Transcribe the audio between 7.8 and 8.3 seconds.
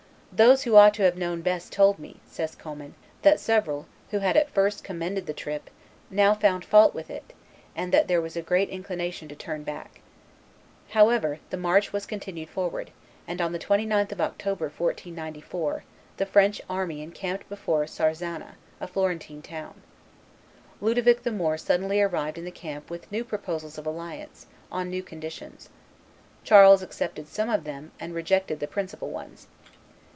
that there